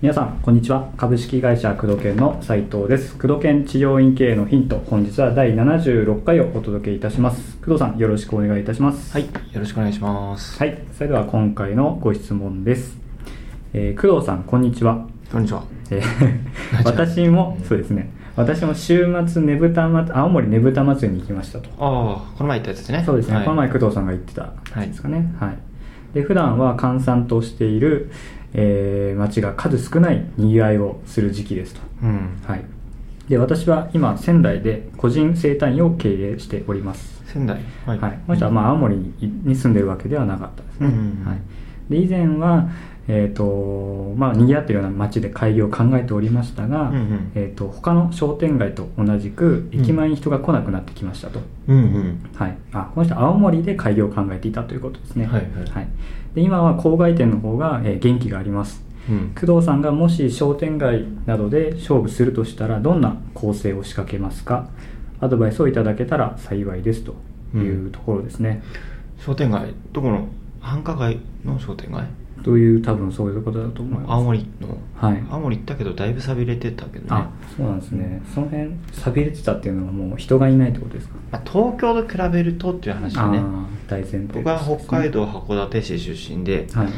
[0.00, 0.92] 皆さんこんにちは。
[0.96, 3.18] 株式会社工藤研の斉藤です。
[3.18, 7.56] 工藤研治療院経営のヒント本日は第76回をお届けいたします。
[7.58, 9.12] 工藤さんよろしくお願いいたします。
[9.12, 10.56] はい、よろしくお願いします。
[10.56, 12.96] はいそれでは今回のご質問です、
[13.72, 15.64] えー工藤さんこんにちは、こんにちは。
[15.90, 16.02] えー
[16.86, 18.08] 私もそうですね
[18.38, 21.68] 私も週末ねぶたま青森ねぶた祭りに行きましたと。
[21.70, 21.76] ああ、
[22.36, 23.02] この前言ったやつですね。
[23.04, 23.44] そうですね、はい。
[23.44, 24.52] この前工藤さんが言ってたや
[24.84, 25.34] つですかね。
[25.40, 25.58] はい、
[26.14, 28.12] で普段は閑散としている、
[28.54, 31.80] えー街が数少ないにぎわいをする時期ですと。
[32.02, 32.38] うん。
[32.46, 32.64] はい、
[33.28, 37.60] で私は今仙台で個人整体院を経営しております、仙台？
[37.86, 38.12] ははい。
[38.12, 41.24] この人はまあ青森に住んでるわけではなかったですね、うん。
[41.26, 41.38] はい、
[41.90, 42.68] で以前は、
[43.10, 47.32] えーとまあ、賑わっているような街で開業を考えておりましたが、うんうん。
[47.34, 52.30] えー、と他の商店街と同じく駅前に人が来なくなってきましたと、うんうん。
[52.34, 55.88] はい、あこの人は青森で開業を考えていたということですね、はいはい。
[56.34, 58.84] で今は郊外店の方が、えー元気があります。
[59.08, 59.34] うん。
[59.34, 64.68] 工藤さんがもし商店街などで勝負するとしたらどんな構成を仕掛けますか？
[65.20, 67.14] アドバイスをいただけたら幸いですと
[67.56, 68.62] いうところですね、
[69.18, 70.28] 商店街、どこの
[70.60, 72.06] 繁華街の商店街？
[72.44, 74.12] という多分そういうことだと思います。
[74.12, 74.78] 青森の。
[74.94, 75.24] はい。
[75.30, 77.08] 青森行ったけど、だいぶ寂れてたけどね。
[77.10, 78.22] あそうなんですね。
[78.34, 81.14] その辺寂れてたっていうのはもう人がいないってことですか？
[81.32, 83.42] まあ、東京と比べるとっていう話でね。
[83.88, 86.88] 大前提僕は北海道函館市出身で、はい。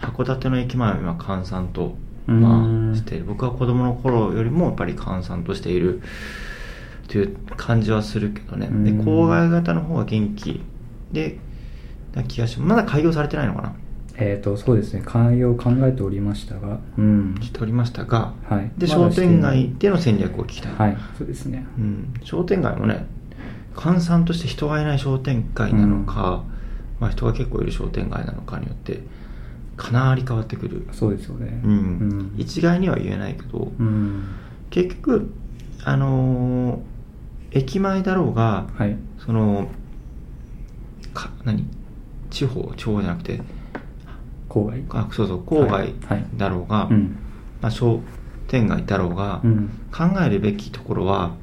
[0.00, 1.94] 函館の駅前は今閑散と、
[2.26, 6.02] まあ、して僕は子供の頃よりもやっぱり閑散としている
[7.08, 8.66] という感じはするけどね。
[8.66, 9.00] でうん。
[9.00, 10.62] 郊外型の方が元気
[11.12, 11.38] で
[12.14, 13.74] な気がしまだ開業されてないのかな
[14.20, 17.34] えっ、とそうですね開業を考えておりましたがうん。
[17.42, 18.70] しておりましたが、はい。
[18.78, 20.96] で商店街での戦略を聞きたい、はい。
[21.18, 21.66] そうですね。
[21.78, 23.06] うん、商店街もね
[23.74, 26.44] 閑散として人がいない商店街なのか、
[26.98, 29.00] まあ、人が結構いる商店街なのかによって
[29.76, 31.60] かなり変わってくる、そうですよね。
[31.64, 32.34] うん。
[32.36, 34.24] 一概には言えないけど、うん。
[34.68, 35.32] 結局
[35.84, 36.80] あのー
[37.52, 38.96] 駅前だろうがはい。
[39.18, 39.68] その
[41.12, 41.66] か何？
[42.30, 43.40] 地方地方じゃなくて
[44.50, 47.16] 郊外あそうそう郊外はいはいだろうが、うん。
[47.62, 48.00] まあ、商
[48.48, 49.70] 店街だろうが、うん。
[49.92, 51.36] 考えるべきところは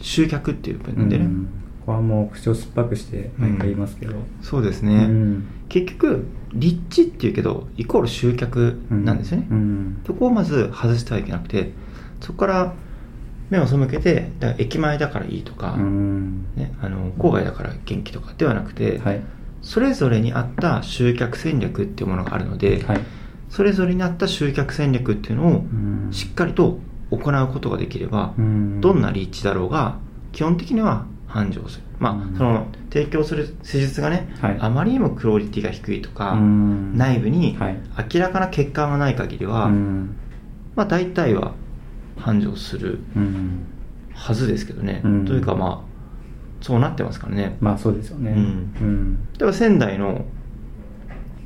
[0.00, 1.44] 集客っていう部分でね、うん。
[1.80, 5.46] ここはもう口を酸っぱくして毎回言いますけど、そうですね、うん。
[5.68, 10.02] 結局立地っていうけどイコール集客なんですよね、うん。
[10.06, 11.72] そこをまず外してはいけなくて
[12.20, 12.74] そこから
[13.50, 16.46] 目を背けてだから駅前だからいいとか、うん。
[16.56, 19.22] ね、あの郊外だから元気とかではなくて、はい
[19.64, 23.00] それぞれに合った集客戦略っていうものがあるので、はい。
[23.48, 26.08] それぞれに合った集客戦略っていうのをうん。
[26.12, 26.78] しっかりと
[27.10, 28.80] 行うことができれば、うん。
[28.82, 29.96] どんな立地だろうが
[30.32, 31.84] 基本的には繁盛する。
[31.98, 32.36] まあ、うん。
[32.36, 34.56] その提供する施術がね、はい。
[34.60, 36.96] あまりにもクオリティが低いとか、うん。
[36.98, 37.80] 内部にはい。
[38.12, 40.14] 明らかな欠陥がない限りは、うん。
[40.76, 41.54] まあ大体は
[42.18, 43.64] 繁盛するうん。
[44.12, 45.24] はずですけどね、うん。
[45.24, 45.93] というかまあ
[46.64, 48.30] そうなってますからね、まあそうですよね。
[48.30, 48.38] うん。
[48.38, 48.40] う
[48.90, 49.18] ん。
[49.38, 50.24] 例えば仙台の、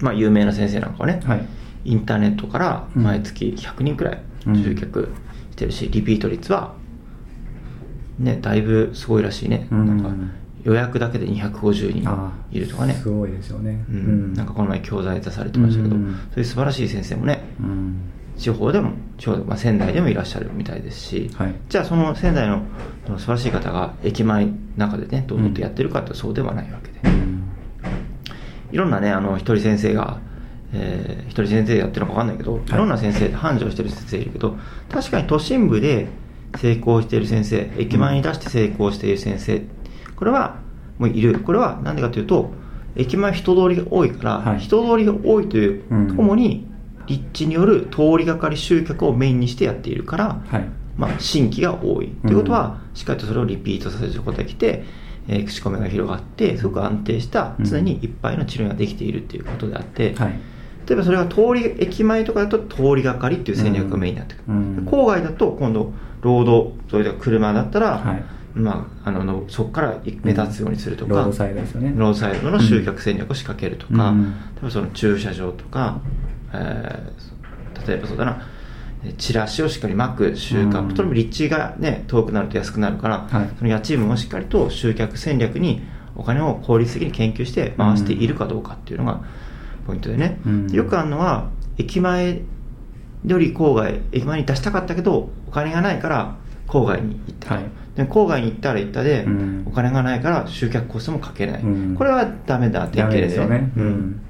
[0.00, 1.46] まあ、有名な先生なんかはね、はい。
[1.84, 4.22] インターネットから毎月100人くらい
[4.64, 5.12] 集客
[5.50, 6.72] してるし、リピート率は
[8.18, 9.86] ねだいぶすごいらしいね、うん。
[9.86, 10.08] なんか
[10.64, 12.94] 予約だけで250あ人いるとかね。
[12.94, 13.84] すごいですよね。
[13.90, 14.32] うん。
[14.32, 16.14] なんかこの前教材出されてましたけど、うん。
[16.30, 18.00] そういう素晴らしい先生もねうん
[18.36, 21.54] 地方でも地方でも、まあ、仙台でもいらっしゃるみたいですし、はい。
[21.68, 22.62] じゃあその仙台の
[23.06, 27.44] その素晴らしい方が駅前の中でね堂々とやってるかってそうではないわけで、うん。
[28.72, 30.18] いろんなねあの一人先生が、
[30.72, 34.56] えー、一人先生やってるのか分かんないけど、い、ろんな先生で繁盛してる先生いるけど
[34.90, 36.08] 確かに都心部で
[36.58, 39.62] 成功している先生駅前に出して成功している先生、
[40.16, 40.60] これは
[40.98, 41.40] もういる。
[41.40, 42.50] これは何でかというと
[42.96, 44.60] 駅前人通りが多いから、はい。
[44.60, 46.16] 人通りが多いといううん。
[46.16, 46.70] ともに
[47.06, 50.68] 立地による通りがかり集客をメインにしてやっているから、はい。
[50.96, 52.08] まあ、新規が多い。
[52.26, 54.84] ということは、しっかりとそれをリピートさせることができて、
[55.28, 57.64] えー口コミが広がってすごく安定したうん。
[57.64, 60.32] 常にいっぱいの治療ができているっていうことであって、はい。
[60.86, 64.44] 例えばそれが通り駅前とかだと通りがかりっていう戦略がメインになってくる、
[64.84, 68.24] 郊外だと今度ロードそれで車だったら、はい。
[68.54, 71.94] まあ、あののそこから目立つようにするとか、ロードサイドですよね。
[71.96, 74.24] ロードサイドの集客戦略を仕掛けるとか、うん。
[74.24, 74.28] 例
[74.60, 76.00] えばその駐車場とか、
[76.52, 77.32] えー
[77.86, 78.42] 例えばそうだな。
[79.04, 80.88] えチラシをしっかり巻く集客、うん。
[80.90, 83.50] とても立地が、ね、遠くなると安くなるから、はい。
[83.58, 85.82] その家賃分をしっかりと集客戦略に
[86.14, 89.22] お金を効率的に研究して回しているかどうかっていうのが
[89.86, 90.70] ポイントでね、うん。
[90.70, 92.42] よくあるのは駅前
[93.26, 96.36] より郊外駅前に出したかったけどお金がないから
[96.68, 97.64] 郊外に行った、はい。
[97.96, 99.64] で郊外に行ったら行ったで、うん。
[99.66, 101.96] お金がないから集客コストもかけない、うん。
[101.96, 103.72] これはダメだ典型ですよね。
[103.76, 104.20] うん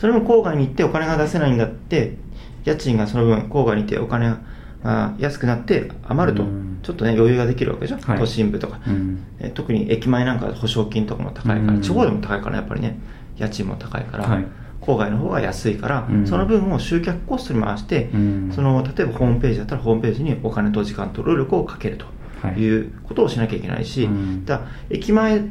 [0.00, 2.16] それも郊外に行ってお金が出せないんだって
[2.64, 4.40] 家賃がその分郊外に行ってお金が
[4.82, 6.78] あ安くなって余ると、うん。
[6.82, 8.18] ちょっとね余裕ができるわけでしょ、はい。
[8.18, 9.22] 都心部とか、うん。
[9.38, 11.82] え特に駅前なんか保証金とかも高いから、うん。
[11.82, 12.98] 地方でも高いからやっぱりね
[13.36, 14.46] 家賃も高いから、はい。
[14.80, 16.26] 郊外の方が安いから、うん。
[16.26, 18.52] その分を集客コストに回して、うん。
[18.54, 22.06] その例えばホームページだったらホームページにお金と時間と労力をかけると
[22.42, 22.54] はい。
[22.58, 24.46] いうことをしなきゃいけないし、うん。
[24.46, 25.42] だから駅前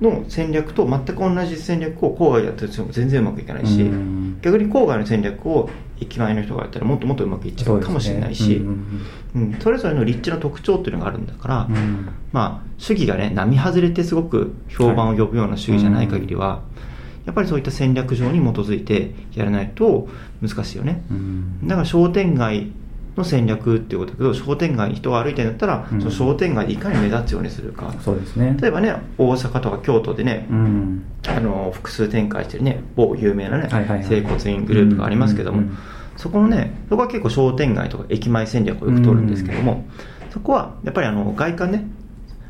[0.00, 4.38] の戦略と全く同じ戦略を郊外でやってるとも全然うまくいかないし、うん。
[4.42, 5.70] 逆に郊外の戦略を
[6.00, 8.60] 駅前の人がやったらもっともっとうまくいっちゃうかもしれないし、
[9.60, 11.76] それぞれの立地の特徴っていうのがあるんだから、うん。
[11.76, 16.62] うんまあ、主義がね、並外れてすごく評判を呼ぶような主義じゃない限りは、
[17.24, 20.08] やっぱりそういった戦略上に基づいてやらないと
[20.42, 21.02] 難しいよね。
[21.10, 21.66] うん。
[21.66, 22.70] だから商店街
[23.16, 26.00] の戦略っていうことだけど、商店街に人が歩いてるんだったら、うん。
[26.00, 27.94] その商店街でいかに目立つようにするか。
[28.02, 28.56] そうですね。
[28.60, 31.04] 例えばね、大阪とか京都でね、うん。
[31.26, 34.04] あの複数展開してるね、某有名なね、はいはいはい。
[34.04, 35.78] 整骨院グループがありますけども、うんうんうん。
[36.16, 39.84] そこのね、そこは結構商店街とか駅前戦略をよく取るんですけども、
[40.30, 41.86] そこはやっぱりあの外観ね、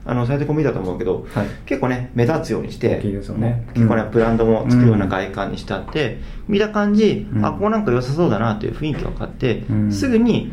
[0.07, 1.47] あのサイトコン見たと思うけど、はい。
[1.67, 3.67] 結構ね、目立つようにして、ね。
[3.75, 4.11] 結構ね、うん。
[4.11, 7.45] ブランドもつくような外観にしてあって、見た感じ、うん。
[7.45, 9.93] あ、ここなんか良さそうだなという雰囲気が分かって、うん。
[9.93, 10.53] すぐに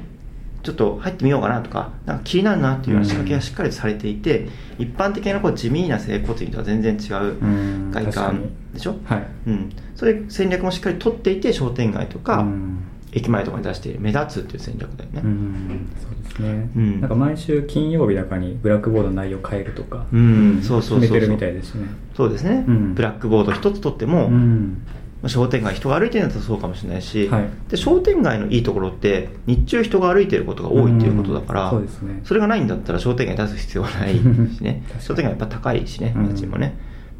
[0.64, 4.48] ちょっと入ってみようかなとか、なんか気になるなっていうような仕掛けがしっかりとされていて、
[4.80, 7.92] 一般的なこう地味な整骨院とは全然違ううん。
[7.92, 9.28] 外観でしょ、はい。
[9.48, 15.90] うん、そういう戦略もしっかり取っていて商店街とか、うん駅前とかに出して目立つっていう戦略だよね、うん。
[16.02, 17.02] そうですね、うん。
[17.02, 20.62] なんか毎週金曜日だかにブラックボードの内容変えるとか、うん。
[20.62, 21.02] そうそうそうそう。
[21.02, 21.88] 決めてるみたいですね。
[22.16, 22.94] そうですね、うん。
[22.96, 24.86] ブラックボード一つ取っても、うん。
[25.28, 27.50] 商店街人が歩いてるんだったらそうかもしれないし、はい。
[27.70, 31.70] で商店街のいいところって日中人が歩いてることが多いっていうことだから、うん。
[31.72, 32.22] そうですね。
[32.24, 34.22] それがないんだったら商店街に出す必要はないし
[34.62, 34.84] ね。
[35.00, 36.28] 商店街やっぱ高いしねうん。
[36.28, 36.76] 家賃もね、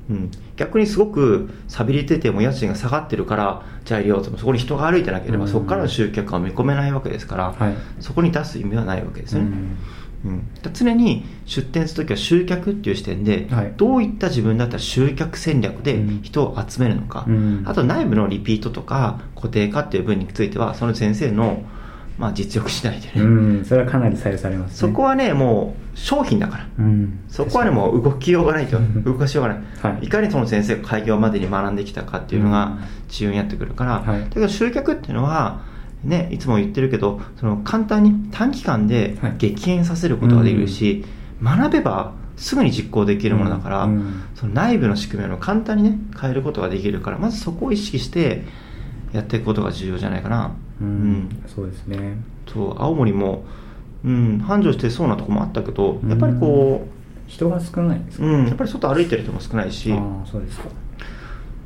[0.10, 0.32] うん。
[0.56, 4.32] 逆にすごく寂れてても家賃が下がってるからじゃあ入れようと。
[4.32, 5.52] もそこに人が歩いてなければ、うん。
[5.52, 7.76] そこからの集客は見込めないわけですから、はい。
[8.00, 9.48] そこに出す意味はないわけですよね、
[10.26, 10.32] うん。
[10.32, 13.74] うん、だ常に出店するときは集客っていう視点で、はい。
[13.76, 16.22] どういった自分だったら集客戦略でうん。
[16.22, 17.64] 人を集めるのか、うん。
[17.66, 21.64] あと内部のリピートとか固定化っていう分についてはその先生の、
[22.18, 23.26] まあ、実力次第でね、う
[23.62, 24.78] んそれはかなり左右されますね。
[24.78, 26.68] そこはねもう商品だから。
[26.80, 27.20] うん。
[27.28, 28.78] そこはねもう動きようがないと。
[28.78, 29.04] うん。
[29.04, 30.06] 動かしようがない、はい。
[30.06, 32.80] い、かにその先生が開業までに学んできたかっていうのがうん。
[33.10, 34.22] 重要になってくるから、はい。
[34.22, 35.62] だけど集客っていうのは
[36.04, 39.36] ね、いつも言ってるけどその簡単に短期間ではい。
[39.38, 41.06] 激変させることができるし、
[41.42, 43.96] 学べばすぐに実行できるものだから、うん。
[43.96, 44.24] うん。
[44.36, 48.44] その内部の仕組みを簡単にね変えることができるからまずそこを意識して
[49.14, 51.44] やっていくことが重要じゃないかな、うん。
[51.48, 52.18] そうですね。
[52.52, 53.46] そう青森も、
[54.04, 56.88] うん、繁盛してそうなとこもあったけどやっぱりこ
[57.28, 59.94] 人が少ないんですう、か、うん、やっぱり外歩いてる人も少ないし。
[59.94, 60.66] ああそうですか。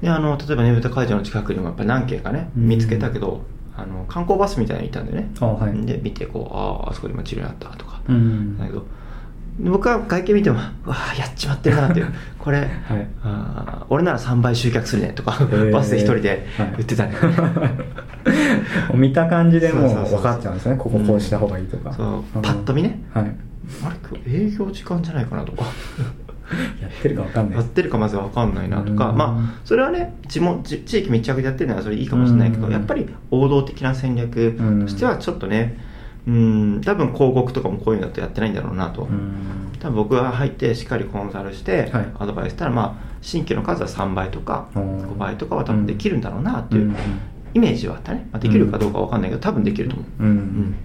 [0.01, 2.67] であの例えばねぶた会場の近くにもやっぱり何軒かねうん。
[2.67, 3.41] 見つけたけど、
[3.75, 5.31] あの観光バスみたいなのいたんでね。
[5.39, 5.85] あはい。
[5.85, 8.57] で見てこうあああそこにも治療あったとか、うん。
[8.57, 8.85] だけど
[9.59, 12.13] 僕は外見見てもうわあやっちまってるなっていう。
[12.39, 12.69] これ、はい。
[13.23, 15.71] あー俺なら3倍集客するねとか、ー。
[15.71, 16.73] バスで一人ではい。
[16.77, 17.15] 言ってたね、
[18.93, 20.21] 見た感じでもうそうそうそうそう。
[20.21, 20.75] 分かっちゃうんですね。
[20.77, 22.07] こここうした方がいいとか、そう。
[22.35, 22.41] うん。
[22.41, 23.01] パッと見ね。
[23.13, 23.23] はい。
[23.23, 25.63] あれ今日営業時間じゃないかなとか。
[26.81, 27.57] やってるか分かんない。
[27.57, 29.17] やってるかまず分かんないなとか、うん。
[29.17, 32.73] まあそれはね地も地地域密着でやってるのはそれいいかもしれないけど、うん。
[32.73, 35.77] やっぱり王道的な戦略としてはちょっとね
[36.27, 39.71] うん多分広告とかもこういうのだとやってないんだろうなと、うん。
[39.79, 42.11] 多分僕が入ってしっかりコンサルしてはい。
[42.19, 46.95] アドバイスしたら、まあ新規の数は3倍とかうん5倍とかは多分できるんだろうなっていううん。
[47.53, 50.27] イメージはあったね、まあ、できるかどうか分かんないけど多分できると思う、うん。
[50.27, 50.75] うん。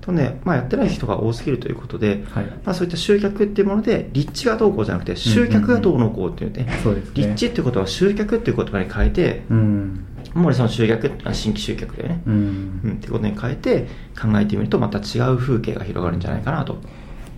[0.00, 2.46] とねまあ、やってない人が多すぎるということで、はい。
[2.64, 7.02] まあ、そういった集客っていうもので立地がどうこうじゃなくて集客がどうのこうっていうね、そうね。
[7.14, 13.86] 立地っていうことは集客っていう言葉に変えてうん主にその集客あ新規集客だよね、ううんん、っていうことに変えて
[14.20, 16.78] 考えてみるとまた違う風景が広がるんじゃないかなと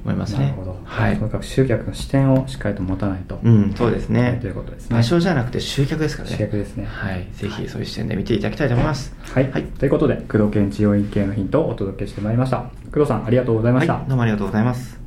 [0.03, 0.47] 思いますね。
[0.47, 1.19] なるほど、はい。
[1.19, 4.39] とにかく集客の視点をしっかりと持たないと、うん、そうですね。
[4.41, 4.97] ということですね。
[4.97, 6.37] 場所じゃなくて集客ですからね。
[6.37, 6.87] 集客ですね。
[6.87, 7.29] はい。
[7.33, 9.15] ぜひそういう視点で見ていただきたいと思います。
[9.21, 9.65] はい、はい。
[9.65, 12.71] ということで工藤健治療院系のヒントをお届けしてまいりました。
[12.93, 15.00] 工藤さんありがとうございました、はい、どうもありがとうございます。